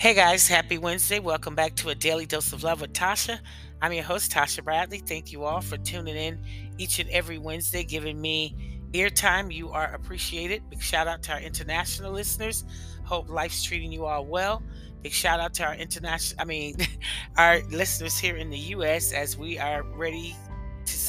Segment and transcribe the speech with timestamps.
[0.00, 1.20] Hey guys, happy Wednesday.
[1.20, 3.38] Welcome back to a daily dose of love with Tatia.
[3.82, 4.98] I'm your host, Tatia Bradley.
[4.98, 6.40] Thank you all for tuning in
[6.78, 8.56] each and every Wednesday, giving me
[8.94, 9.50] ear time.
[9.50, 10.62] You are appreciated.
[10.70, 12.64] Big shout out to our international listeners.
[13.04, 14.62] Hope life's treating you all well.
[15.02, 16.76] Big shout out to our international, I mean,
[17.36, 19.12] our listeners here in the U.S.
[19.12, 20.34] as we are ready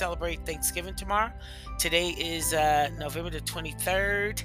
[0.02, 1.32] celebrate Thanksgiving tomorrow.
[1.78, 4.44] Today is uh, November the 23rd.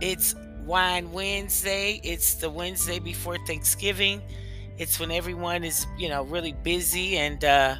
[0.00, 2.00] It's Wine Wednesday.
[2.02, 4.22] It's the Wednesday before Thanksgiving.
[4.78, 7.76] It's when everyone is, you know, really busy and uh,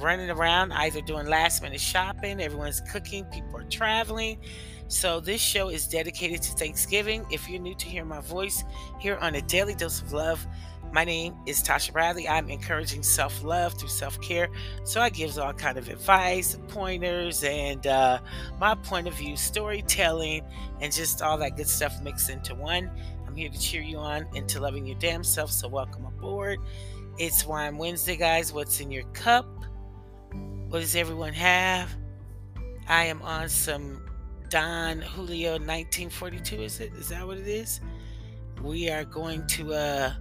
[0.00, 4.38] running around, either doing last minute shopping, everyone's cooking, people are traveling.
[4.88, 7.26] So, this show is dedicated to Thanksgiving.
[7.30, 8.64] If you're new to hear my voice
[8.98, 10.46] here on a daily dose of love,
[10.92, 12.28] my name is Tatia Bradley.
[12.28, 14.50] I'm encouraging self-love through self-care.
[14.84, 18.18] So I gives all kind of advice, pointers, and uh,
[18.60, 20.42] my point of view, storytelling,
[20.82, 22.90] and just all that good stuff mixed into one.
[23.26, 25.50] I'm here to cheer you on into loving your damn self.
[25.50, 26.58] So welcome aboard.
[27.18, 28.52] It's Wine Wednesday, guys.
[28.52, 29.46] What's in your cup?
[30.68, 31.88] What does everyone have?
[32.86, 34.04] I am on some
[34.50, 36.56] Don Julio 1942.
[36.56, 36.92] Is it?
[36.94, 37.80] Is that what it is?
[38.62, 40.12] We are going to uh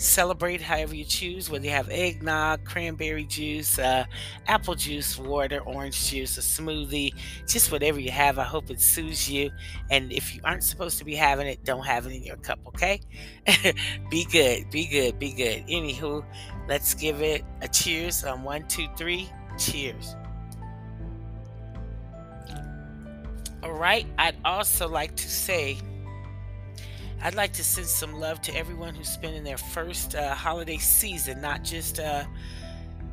[0.00, 4.04] celebrate however you choose, whether you have eggnog, cranberry juice, uh,
[4.46, 7.12] apple juice, water, orange juice, a smoothie,
[7.46, 8.38] just whatever you have.
[8.38, 9.50] I hope it soothes you.
[9.90, 12.58] And if you aren't supposed to be having it, don't have it in your cup,
[12.68, 13.00] okay?
[14.10, 15.66] be good, be good, be good.
[15.66, 16.24] Anywho,
[16.66, 19.28] let's give it a cheers on one, two, three.
[19.58, 20.16] Cheers.
[23.62, 25.76] All right, I'd also like to say,
[27.22, 31.42] I'd like to send some love to everyone who's spending their first uh, holiday season,
[31.42, 32.24] not just uh,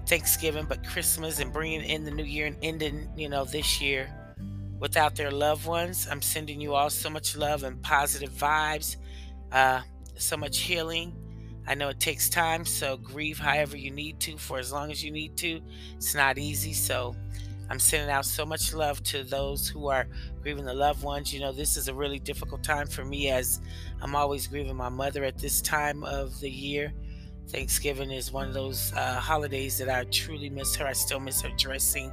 [0.05, 4.09] Thanksgiving, but Christmas and bringing in the new year and ending, you know, this year
[4.79, 6.07] without their loved ones.
[6.09, 8.95] I'm sending you all so much love and positive vibes,
[9.51, 9.81] uh,
[10.15, 11.13] so much healing.
[11.67, 15.03] I know it takes time, so grieve however you need to for as long as
[15.03, 15.59] you need to.
[15.97, 17.13] It's not easy, so
[17.69, 20.07] I'm sending out so much love to those who are
[20.41, 21.33] grieving the loved ones.
[21.33, 23.59] You know, this is a really difficult time for me as
[24.01, 26.93] I'm always grieving my mother at this time of the year.
[27.49, 30.85] Thanksgiving is one of those uh, holidays that I truly miss her.
[30.85, 32.11] I still miss her dressing,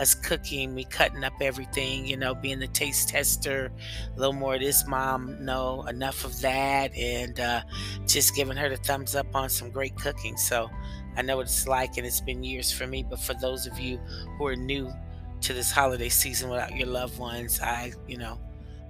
[0.00, 3.70] us cooking, me cutting up everything, you know, being the taste tester.
[4.14, 7.62] A little more of this, mom, no, enough of that, and uh,
[8.08, 10.36] just giving her the thumbs up on some great cooking.
[10.36, 10.68] So
[11.16, 13.02] I know what it's like, and it's been years for me.
[13.02, 13.98] But for those of you
[14.38, 14.92] who are new
[15.42, 18.38] to this holiday season without your loved ones, I, you know,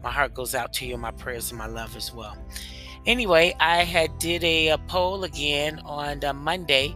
[0.02, 2.36] my heart goes out to you, my prayers and my love as well.
[3.06, 6.94] Anyway, I had did a, a poll again on uh, Monday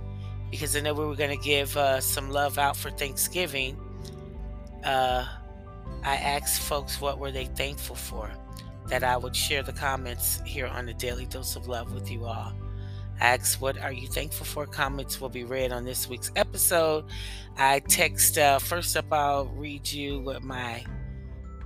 [0.51, 3.77] because I know we were going to give uh, some love out for Thanksgiving.
[4.85, 5.27] Uh,
[6.05, 8.31] I asked folks what were they thankful for,
[8.87, 12.27] that I would share the comments here on the Daily Dose of Love with you
[12.27, 12.53] all.
[13.21, 14.67] Ask what are you thankful for?
[14.67, 17.05] Comments will be read on this week's episode.
[17.57, 19.13] I text uh, first up.
[19.13, 20.85] I'll read you what my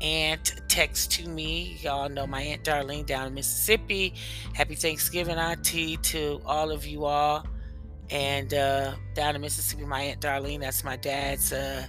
[0.01, 1.77] aunt text to me.
[1.81, 4.15] Y'all know my aunt Darlene down in Mississippi.
[4.55, 7.45] Happy Thanksgiving, Auntie, to all of you all.
[8.11, 10.61] And uh, down in Mississippi, my aunt Darlene.
[10.61, 11.87] That's my dad's uh,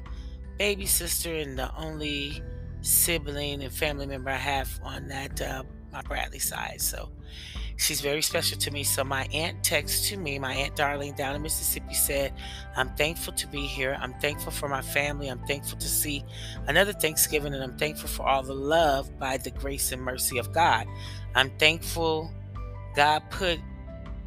[0.58, 2.42] baby sister and the only
[2.82, 6.82] sibling and family member I have on that uh, my Bradley side.
[6.82, 7.10] So
[7.82, 8.84] She's very special to me.
[8.84, 12.32] So my aunt texted to me, my aunt Darlene down in Mississippi said,
[12.76, 13.98] I'm thankful to be here.
[14.00, 15.30] I'm thankful for my family.
[15.30, 16.24] I'm thankful to see
[16.68, 20.54] another Thanksgiving, and I'm thankful for all the love by the grace and mercy of
[20.54, 20.86] God.
[21.34, 22.32] I'm thankful
[22.96, 23.58] God put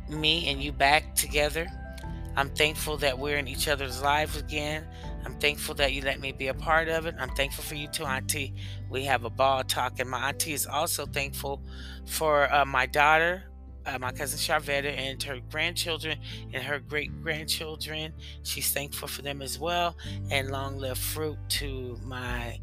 [0.08, 1.68] me and you back together.
[2.36, 4.84] I'm thankful that we're in each other's lives again.
[5.24, 7.14] I'm thankful that you let me be a part of it.
[7.18, 8.54] I'm thankful for you too, Auntie.
[8.90, 10.08] We have a ball talking.
[10.08, 11.62] My auntie is also thankful
[12.06, 13.44] for uh, my daughter,
[13.86, 16.18] uh, my cousin Charvetta, and her grandchildren
[16.52, 18.12] and her great grandchildren.
[18.42, 19.96] She's thankful for them as well.
[20.30, 22.58] And long live fruit to my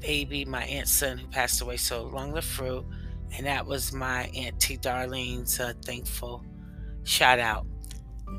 [0.00, 1.76] baby, my aunt's son who passed away.
[1.76, 2.84] So long live fruit.
[3.36, 6.44] And that was my Auntie Darlene's uh, thankful
[7.04, 7.66] shout out.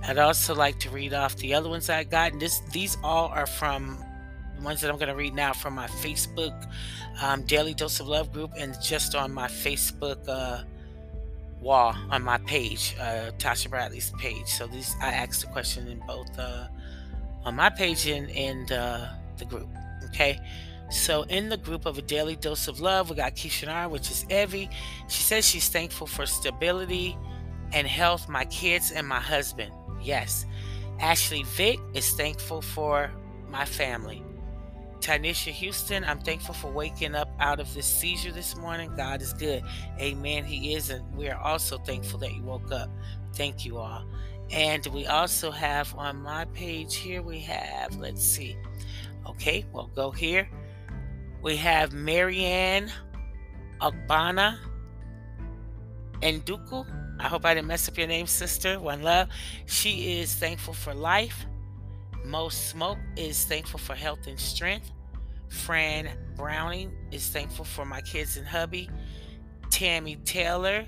[0.07, 2.31] I'd also like to read off the other ones I got.
[2.31, 4.03] And this, these all are from
[4.61, 6.69] ones that I'm going to read now from my Facebook
[7.21, 10.63] um, Daily Dose of Love group and just on my Facebook uh,
[11.61, 14.47] wall on my page, uh, Tatia Bradley's page.
[14.47, 16.67] So these I asked the question in both uh,
[17.43, 19.67] on my page and in uh, the group.
[20.05, 20.39] Okay.
[20.91, 24.25] So in the group of a daily dose of love, we got Kishanar, which is
[24.29, 24.69] Evie.
[25.07, 27.15] She says she's thankful for stability
[27.73, 29.71] and health, my kids and my husband.
[30.01, 30.45] Yes.
[30.99, 33.11] Ashley Vick is thankful for
[33.49, 34.23] my family.
[34.99, 38.93] Tanisha Houston, I'm thankful for waking up out of this seizure this morning.
[38.97, 39.63] God is good.
[39.99, 40.43] Amen.
[40.43, 40.89] He is.
[40.89, 42.89] And we are also thankful that you woke up.
[43.33, 44.05] Thank you all.
[44.51, 48.57] And we also have on my page here, we have, let's see.
[49.27, 50.49] Okay, we'll go here.
[51.41, 52.91] We have Marianne
[53.79, 54.57] Ogbana
[56.21, 56.85] Nduku.
[57.19, 58.79] I hope I didn't mess up your name, sister.
[58.79, 59.27] One love.
[59.65, 61.45] She is thankful for life.
[62.23, 64.91] Most Smoke is thankful for health and strength.
[65.49, 68.89] Fran Browning is thankful for my kids and hubby.
[69.69, 70.85] Tammy Taylor,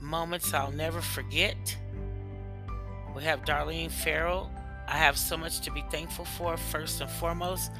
[0.00, 1.76] moments I'll never forget.
[3.14, 4.50] We have Darlene Farrell.
[4.86, 6.56] I have so much to be thankful for.
[6.56, 7.72] First and foremost,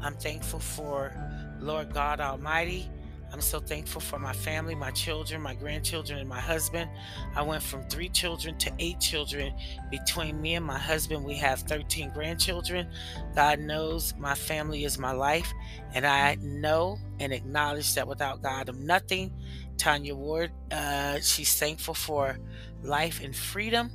[0.00, 1.12] I'm thankful for
[1.60, 2.90] Lord God Almighty.
[3.32, 6.90] I'm so thankful for my family, my children, my grandchildren, and my husband.
[7.34, 9.52] I went from three children to eight children.
[9.90, 12.88] Between me and my husband, we have 13 grandchildren.
[13.34, 15.52] God knows my family is my life,
[15.92, 19.32] and I know and acknowledge that without God, I'm nothing.
[19.76, 22.38] Tanya Ward, uh, she's thankful for
[22.82, 23.90] life and freedom.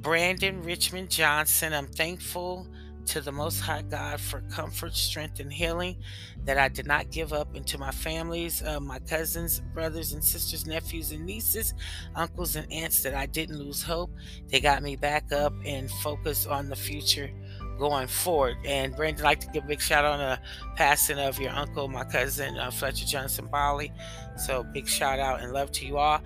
[0.00, 2.68] Brandon Richmond Johnson, I'm thankful
[3.06, 5.96] to the Most High God for comfort, strength, and healing,
[6.44, 10.66] that I did not give up, into my families, uh, my cousins, brothers and sisters,
[10.66, 11.74] nephews and nieces,
[12.14, 14.10] uncles and aunts, that I didn't lose hope.
[14.48, 17.30] They got me back up and focused on the future
[17.78, 18.56] going forward.
[18.64, 20.40] And Brandon, I'd like to give a big shout out on the
[20.76, 23.92] passing of your uncle, my cousin, uh, Fletcher Johnson Bali.
[24.36, 26.20] So big shout out and love to you all.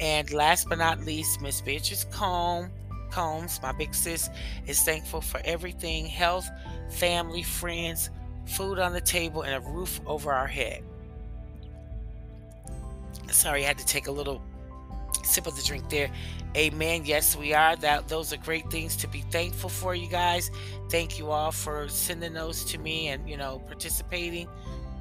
[0.00, 2.70] And last but not least, Miss Beatrice Combe
[3.10, 4.30] Combs, my big sis,
[4.66, 6.48] is thankful for everything health,
[6.90, 8.10] family, friends,
[8.46, 10.82] food on the table, and a roof over our head.
[13.30, 14.40] Sorry, I had to take a little
[15.24, 16.10] sip of the drink there.
[16.56, 17.02] Amen.
[17.04, 17.76] Yes, we are.
[17.76, 20.50] That those are great things to be thankful for, you guys.
[20.90, 24.48] Thank you all for sending those to me and you know participating.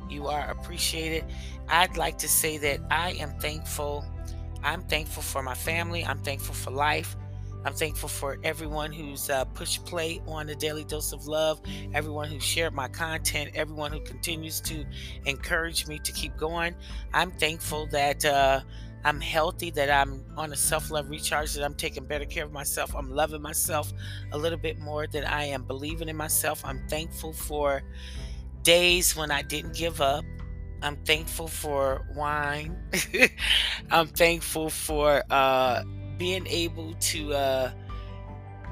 [0.09, 1.25] You are appreciated.
[1.69, 4.05] I'd like to say that I am thankful.
[4.63, 6.03] I'm thankful for my family.
[6.03, 7.15] I'm thankful for life.
[7.65, 11.59] I'm thankful for everyone who's uh, pushed play on the Daily Dose of Love,
[11.95, 14.85] everyone who shared my content, everyone who continues to
[15.25, 16.75] encourage me to keep going.
[17.11, 18.61] I'm thankful that uh,
[19.03, 22.51] I'm healthy, that I'm on a self love recharge, that I'm taking better care of
[22.51, 22.95] myself.
[22.95, 23.91] I'm loving myself
[24.31, 26.63] a little bit more, that I am believing in myself.
[26.63, 27.81] I'm thankful for
[28.61, 30.23] days when I didn't give up.
[30.83, 32.77] I'm thankful for wine.
[33.91, 35.83] I'm thankful for uh,
[36.17, 37.71] being able to uh,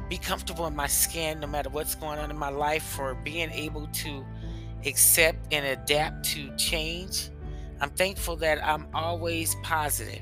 [0.09, 3.51] be comfortable in my skin no matter what's going on in my life, for being
[3.51, 4.25] able to
[4.85, 7.29] accept and adapt to change.
[7.81, 10.21] I'm thankful that I'm always positive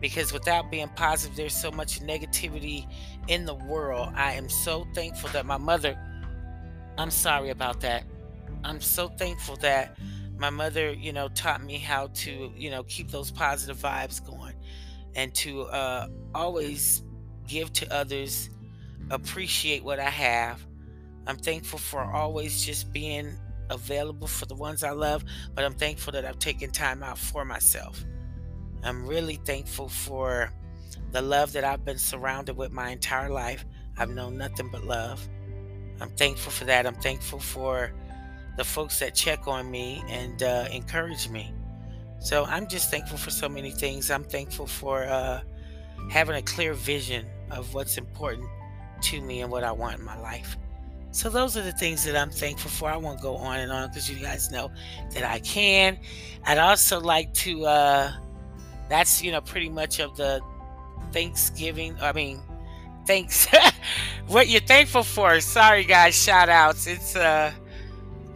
[0.00, 2.86] because without being positive, there's so much negativity
[3.26, 4.12] in the world.
[4.14, 5.98] I am so thankful that my mother,
[6.96, 8.04] I'm sorry about that.
[8.64, 9.96] I'm so thankful that
[10.38, 14.54] my mother, you know, taught me how to, you know, keep those positive vibes going
[15.18, 17.02] and to uh, always
[17.48, 18.50] give to others,
[19.10, 20.64] appreciate what I have.
[21.26, 23.36] I'm thankful for always just being
[23.68, 25.24] available for the ones I love,
[25.56, 28.04] but I'm thankful that I've taken time out for myself.
[28.84, 30.52] I'm really thankful for
[31.10, 33.64] the love that I've been surrounded with my entire life.
[33.96, 35.28] I've known nothing but love.
[36.00, 36.86] I'm thankful for that.
[36.86, 37.92] I'm thankful for
[38.56, 41.52] the folks that check on me and uh, encourage me.
[42.20, 44.10] So I'm just thankful for so many things.
[44.10, 45.40] I'm thankful for uh,
[46.10, 48.46] having a clear vision of what's important
[49.02, 50.56] to me and what I want in my life.
[51.10, 52.90] So those are the things that I'm thankful for.
[52.90, 54.70] I won't go on and on because you guys know
[55.12, 55.98] that I can.
[56.44, 57.64] I'd also like to.
[57.64, 58.12] Uh,
[58.88, 60.40] that's you know pretty much of the
[61.12, 61.96] Thanksgiving.
[62.00, 62.40] I mean,
[63.06, 63.46] thanks.
[64.26, 65.40] what you're thankful for.
[65.40, 66.86] Sorry guys, shout outs.
[66.86, 67.52] It's uh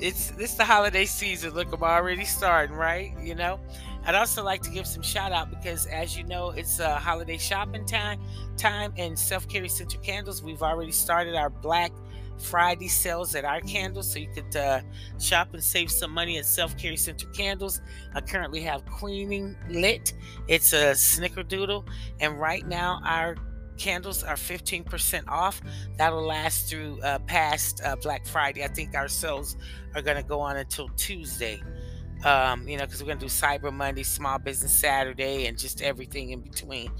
[0.02, 1.54] it's it's the holiday season.
[1.54, 3.12] Look, I'm already starting, right?
[3.22, 3.60] You know.
[4.04, 7.38] I'd also like to give some shout out because, as you know, it's a holiday
[7.38, 8.20] shopping time.
[8.56, 10.42] Time and Self Care Essential Candles.
[10.42, 11.92] We've already started our Black
[12.36, 14.80] Friday sales at our candles, so you could uh,
[15.20, 17.80] shop and save some money at Self Care Essential Candles.
[18.14, 20.14] I currently have Queening lit.
[20.48, 21.86] It's a snickerdoodle,
[22.18, 23.36] and right now our
[23.76, 25.60] candles are 15% off.
[25.96, 28.64] That'll last through uh, past uh, Black Friday.
[28.64, 29.56] I think our sales
[29.94, 31.62] are going to go on until Tuesday.
[32.24, 35.82] Um, you know, because we're going to do Cyber Monday, Small Business Saturday, and just
[35.82, 36.92] everything in between.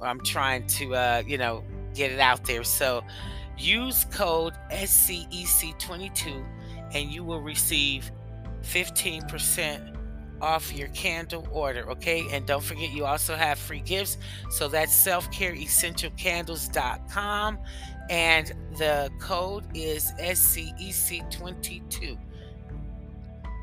[0.00, 1.62] I'm trying to, uh, you know,
[1.94, 2.64] get it out there.
[2.64, 3.04] So
[3.58, 6.44] use code SCEC22
[6.94, 8.10] and you will receive
[8.62, 9.96] 15%
[10.40, 12.26] off your candle order, okay?
[12.30, 14.16] And don't forget, you also have free gifts.
[14.50, 17.58] So that's selfcareessentialcandles.com,
[18.08, 22.16] and the code is SCEC22.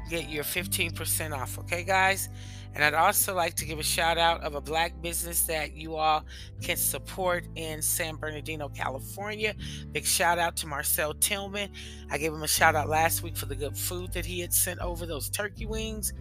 [0.09, 1.59] get your 15% off.
[1.59, 2.29] Okay, guys?
[2.75, 5.95] And I'd also like to give a shout out of a black business that you
[5.95, 6.23] all
[6.61, 9.55] can support in San Bernardino, California.
[9.91, 11.71] Big shout out to Marcel Tillman.
[12.11, 14.53] I gave him a shout out last week for the good food that he had
[14.53, 16.13] sent over, those turkey wings.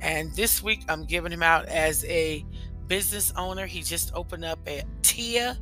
[0.00, 2.44] And this week I'm giving him out as a
[2.86, 3.66] business owner.
[3.66, 5.58] He just opened up a Tia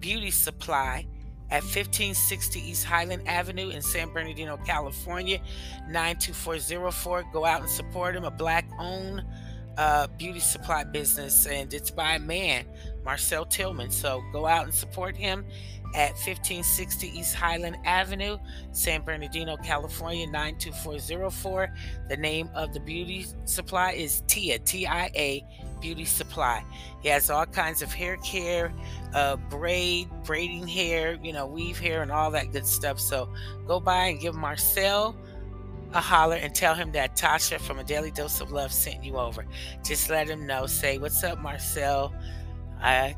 [0.00, 1.06] Beauty Supply
[1.50, 5.40] at 1560 East Highland Avenue in San Bernardino, California,
[5.88, 7.24] 92404.
[7.32, 9.24] Go out and support him, a black owned
[9.76, 12.66] uh, beauty supply business, and it's by a man,
[13.04, 13.90] Marcel Tillman.
[13.90, 15.44] So go out and support him
[15.94, 18.38] at 1560 East Highland Avenue,
[18.72, 21.74] San Bernardino, California, 92404.
[22.08, 25.44] The name of the beauty supply is TIA, T I A
[25.80, 26.62] Beauty Supply.
[27.02, 28.72] He has all kinds of hair care,
[29.14, 33.00] uh, braid, braiding hair, you know, weave hair, and all that good stuff.
[33.00, 33.32] So
[33.66, 35.16] go by and give Marcel
[35.92, 39.16] a holler and tell him that Tatia from A Daily Dose of Love sent you
[39.16, 39.44] over.
[39.84, 40.66] Just let him know.
[40.66, 42.14] Say, What's up, Marcel?
[42.80, 43.16] I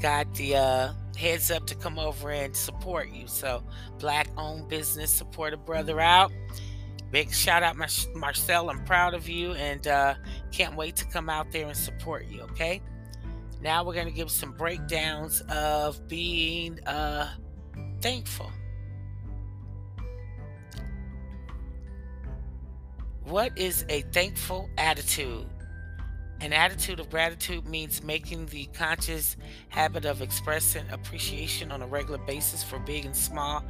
[0.00, 3.26] got the uh, heads up to come over and support you.
[3.26, 3.62] So,
[3.98, 6.32] black owned business, support a brother out.
[7.10, 8.70] Big shout out, Mar- Marcel.
[8.70, 10.14] I'm proud of you and uh,
[10.50, 12.42] can't wait to come out there and support you.
[12.42, 12.82] Okay.
[13.62, 17.30] Now we're going to give some breakdowns of being uh,
[18.02, 18.50] thankful.
[23.24, 25.46] What is a thankful attitude?
[26.40, 29.36] An attitude of gratitude means making the conscious
[29.68, 33.64] habit of expressing appreciation on a regular basis for big and small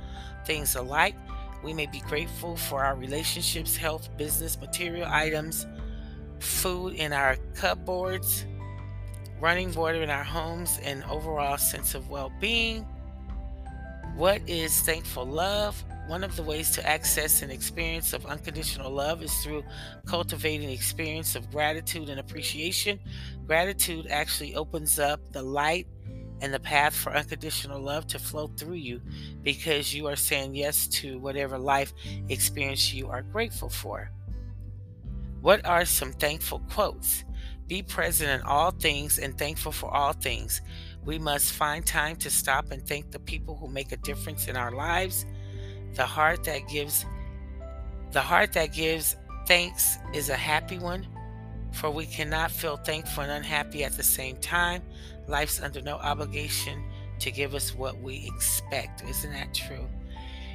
[0.47, 1.15] things alike.
[1.63, 5.67] We may be grateful for our relationships, health, business, material items,
[6.39, 8.45] food in our cupboards,
[9.41, 12.87] running water in our homes, and overall sense of well being.
[14.15, 15.83] What is thankful love?
[16.07, 19.65] One of the ways to access an experience of unconditional love is through
[20.05, 23.01] cultivating the experience of gratitude and appreciation.
[23.47, 25.87] Gratitude actually opens up the light
[26.43, 29.01] and the path for unconditional love to flow through you
[29.43, 31.95] because you are saying yes to whatever life
[32.29, 34.11] experience you are grateful for.
[35.41, 37.25] What are some thankful quotes?
[37.67, 40.61] Be present in all things and thankful for all things.
[41.07, 44.57] We must find time to stop and thank the people who make a difference in
[44.57, 45.25] our lives
[45.95, 47.05] the heart that gives
[48.13, 51.07] the heart that gives thanks is a happy one,
[51.73, 54.83] for we cannot feel thankful and unhappy at the same time.
[55.27, 56.85] Life's under no obligation
[57.19, 59.03] to give us what we expect.
[59.03, 59.89] Isn't that true?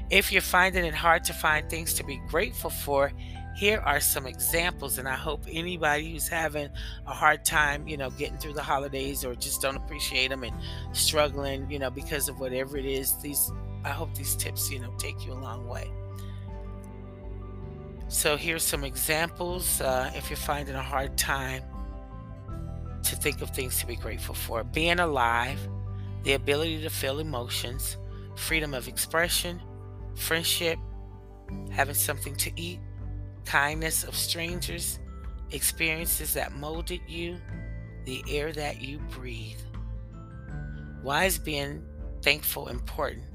[0.10, 3.12] If you're finding it hard to find things to be grateful for,
[3.60, 6.69] here are some examples and i hope anybody who's having
[7.08, 10.55] a hard time you know getting through the holidays or just don't appreciate them and
[10.93, 13.51] struggling you know because of whatever it is these
[13.83, 15.89] I hope these tips, you know, take you a long way.
[18.07, 21.63] So here's some examples uh, if you're finding a hard time
[23.03, 24.63] to think of things to be grateful for.
[24.63, 25.59] Being alive,
[26.24, 27.98] the ability to feel emotions,
[28.36, 29.62] freedom of expression,
[30.15, 30.79] friendship,
[31.71, 32.79] having something to eat,
[33.45, 35.00] kindness of strangers,
[35.51, 37.38] experiences that molded you,
[38.05, 39.59] the air that you breathe.
[41.01, 41.83] Why is being
[42.21, 43.28] thankful important?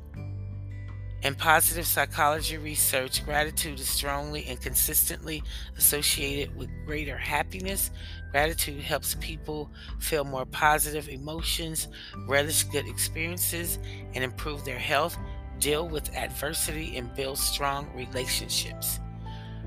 [1.24, 5.42] In positive psychology research, gratitude is strongly and consistently
[5.78, 7.90] associated with greater happiness.
[8.30, 11.88] Gratitude helps people feel more positive emotions,
[12.28, 13.78] relish good experiences,
[14.12, 15.16] and improve their health,
[15.60, 19.00] deal with adversity, and build strong relationships.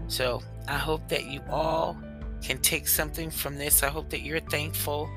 [0.06, 1.98] So, I hope that you all
[2.44, 3.82] can take something from this.
[3.82, 5.10] I hope that you're thankful.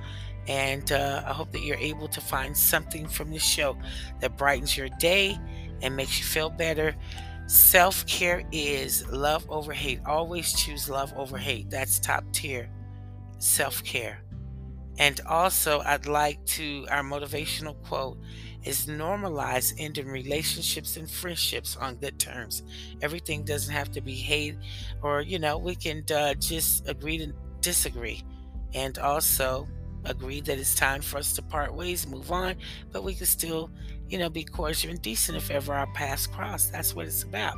[0.48, 3.76] And uh, I hope that you're able to find something from this show
[4.20, 5.38] that brightens your day
[5.82, 6.94] and makes you feel better.
[7.46, 10.00] Self care is love over hate.
[10.06, 11.68] Always choose love over hate.
[11.70, 12.70] That's top tier
[13.38, 14.22] self care.
[14.98, 18.18] And also, I'd like to, our motivational quote
[18.64, 22.62] is normalize ending relationships and friendships on good terms.
[23.00, 24.56] Everything doesn't have to be hate,
[25.02, 27.32] or, you know, we can uh, just agree to
[27.62, 28.22] disagree.
[28.74, 29.66] And also,
[30.04, 32.56] agree that it's time for us to part ways, move on,
[32.92, 33.70] but we can still,
[34.10, 36.66] you know, be cordial and decent if ever our paths cross.
[36.66, 37.54] That's what it's about.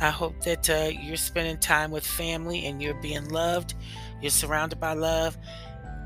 [0.00, 3.74] I hope that uh, you're spending time with family and you're being loved.
[4.20, 5.36] You're surrounded by love.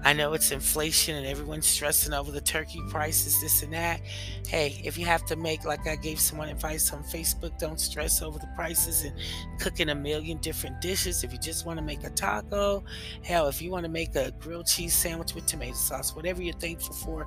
[0.04, 4.00] I know it's inflation and everyone's stressing over the turkey prices, this and that.
[4.46, 8.22] Hey, if you have to make, like I gave someone advice on Facebook, don't stress
[8.22, 9.14] over the prices and
[9.58, 11.24] cooking a million different dishes.
[11.24, 12.84] If you just want to make a taco,
[13.24, 16.54] hell, if you want to make a grilled cheese sandwich with tomato sauce, whatever you're
[16.54, 17.26] thankful for,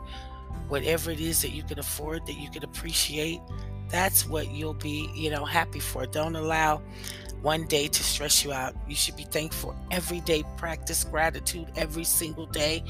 [0.68, 3.40] whatever it is that you can afford, that you can appreciate,
[3.90, 6.06] that's what you'll be, you know, happy for.
[6.06, 6.82] Don't allow
[7.42, 8.76] one day to stress you out.
[8.88, 10.44] You should be thankful every day.
[10.58, 12.84] Practice gratitude every single day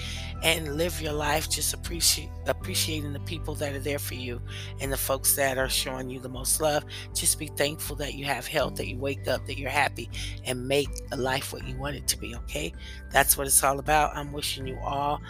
[0.44, 4.42] and live your life just appreciate appreciating the people that are there for you
[4.80, 6.84] and the folks that are showing you the most love.
[7.14, 10.10] Just be thankful that you have health, that you wake up, that you're happy,
[10.46, 12.74] and make a life what you want it to be, okay?
[13.12, 14.16] That's what it's all about.
[14.16, 15.22] I'm wishing you all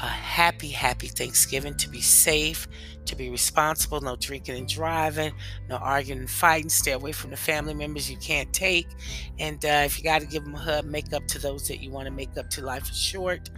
[0.00, 2.68] a happy, happy Thanksgiving to be safe,
[3.06, 5.32] to be responsible, no drinking and driving,
[5.68, 8.88] no arguing and fighting, stay away from the family members you can't take.
[9.38, 11.80] And uh, if you got to give them a hug, make up to those that
[11.80, 12.62] you want to make up to.
[12.62, 13.50] Life is short.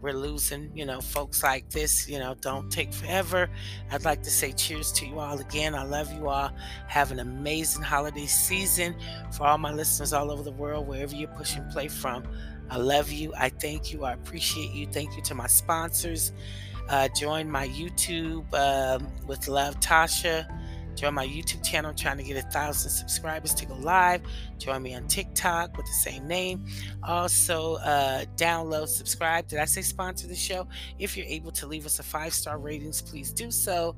[0.00, 3.50] We're losing, you know, folks like this, you know, don't take forever.
[3.90, 5.74] I'd like to say cheers to you all again.
[5.74, 6.52] I love you all.
[6.86, 8.96] Have an amazing holiday season
[9.30, 12.24] for all my listeners all over the world, wherever you're pushing play from.
[12.70, 13.32] I love you.
[13.36, 14.04] I thank you.
[14.04, 14.86] I appreciate you.
[14.86, 16.32] Thank you to my sponsors.
[16.88, 20.46] Uh, join my YouTube um, with Love Tatia.
[20.94, 21.92] Join my YouTube channel.
[21.94, 24.22] Trying to get a thousand subscribers to go live.
[24.58, 26.64] Join me on TikTok with the same name.
[27.02, 29.48] Also, uh, download, subscribe.
[29.48, 30.68] Did I say sponsor the show?
[30.98, 33.96] If you're able to leave us a five star ratings, please do so.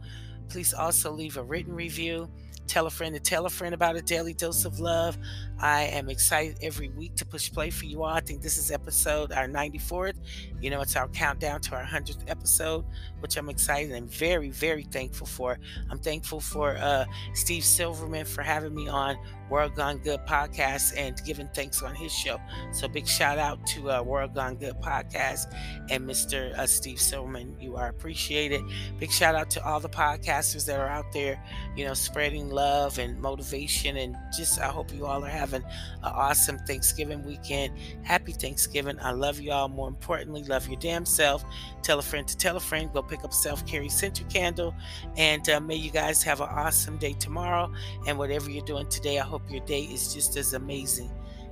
[0.49, 2.29] Please also leave a written review.
[2.66, 5.19] Tell a friend to tell a friend about a daily dose of love.
[5.59, 8.12] I am excited every week to push play for you all.
[8.12, 10.16] I think this is episode our 94th.
[10.61, 12.85] You know, it's our countdown to our 100th episode,
[13.21, 15.59] which I'm excited and very, very thankful for.
[15.90, 17.04] I'm thankful for uh,
[17.35, 19.16] Steve Silverman for having me on
[19.52, 22.38] World Gone Good podcast and giving thanks on his show.
[22.73, 25.54] So big shout out to uh, World Gone Good podcast
[25.90, 26.59] and Mr.
[26.59, 27.57] Uh, Steve Silverman.
[27.61, 28.62] You are appreciated.
[28.99, 31.42] Big shout out to all the podcasters that are out there,
[31.76, 33.97] you know, spreading love and motivation.
[33.97, 37.76] And just, I hope you all are having an awesome Thanksgiving weekend.
[38.02, 38.99] Happy Thanksgiving.
[39.00, 39.68] I love you all.
[39.68, 41.44] More importantly, love your damn self.
[41.82, 42.92] Tell a friend to tell a friend.
[42.92, 44.75] Go pick up Self Care Center candle.
[45.16, 47.73] And uh, may you guys have an awesome day tomorrow.
[48.06, 51.11] And whatever you're doing today, I hope your day is just as amazing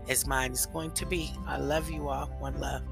[0.09, 1.33] as mine is going to be.
[1.47, 2.27] I love you all.
[2.39, 2.83] One love.